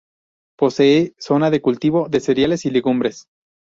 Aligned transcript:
Posee 0.57 1.13
zona 1.19 1.51
de 1.51 1.61
cultivo 1.61 2.09
de 2.09 2.21
cereales 2.21 2.65
y 2.65 2.71
legumbres. 2.71 3.27